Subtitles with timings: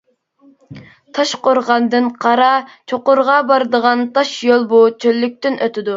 [1.17, 2.49] تاشقورغاندىن قارا
[2.93, 5.89] چوقۇرغا بارىدىغان تاشيول بۇ چۆللۈكتىن ئۆتىدۇ.